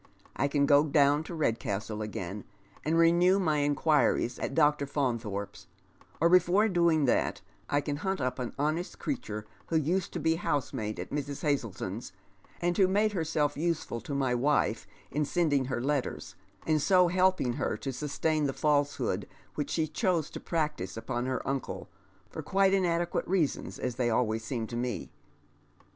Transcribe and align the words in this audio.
I 0.35 0.47
can 0.47 0.65
go 0.65 0.83
dov/n 0.83 1.21
to 1.25 1.35
Redcastle 1.35 2.01
again, 2.01 2.43
and 2.83 2.97
renew 2.97 3.37
my 3.37 3.59
inquiries 3.59 4.39
at 4.39 4.55
Dr. 4.55 4.87
Faun 4.87 5.19
tliorpe's; 5.19 5.67
or, 6.19 6.27
before 6.27 6.67
doing 6.67 7.05
that, 7.05 7.41
I 7.69 7.81
can 7.81 7.97
hunt 7.97 8.19
up 8.19 8.39
an 8.39 8.55
honest 8.57 8.97
creature 8.97 9.45
who 9.67 9.75
used 9.77 10.11
to 10.13 10.19
be 10.19 10.37
housemaid 10.37 10.99
at 10.99 11.11
Mrs. 11.11 11.43
Hazleton's, 11.43 12.13
and 12.59 12.75
who 12.75 12.87
made 12.87 13.11
lierself 13.13 13.55
useful 13.55 14.01
to 14.01 14.15
my 14.15 14.33
wife 14.33 14.87
in 15.11 15.23
sending 15.23 15.65
her 15.65 15.79
letters, 15.83 16.33
and 16.65 16.81
so 16.81 17.09
helping 17.09 17.59
lier 17.59 17.77
to 17.77 17.93
sustain 17.93 18.45
the 18.45 18.53
falsehood 18.53 19.27
which 19.53 19.69
she 19.69 19.85
chose 19.85 20.31
to 20.31 20.39
practise 20.39 20.97
upon 20.97 21.27
her 21.27 21.47
uncle, 21.47 21.89
for 22.31 22.41
quite 22.41 22.73
inadequate 22.73 23.27
reasons, 23.27 23.77
as 23.77 23.97
they 23.97 24.09
always 24.09 24.43
seemed 24.43 24.69
to 24.69 24.75
me. 24.75 25.11